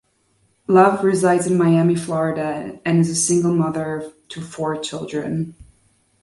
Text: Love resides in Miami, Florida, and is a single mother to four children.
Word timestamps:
Love 0.67 1.03
resides 1.03 1.45
in 1.45 1.55
Miami, 1.59 1.93
Florida, 1.95 2.81
and 2.83 2.97
is 2.97 3.09
a 3.11 3.15
single 3.15 3.53
mother 3.53 4.11
to 4.29 4.41
four 4.41 4.75
children. 4.75 5.53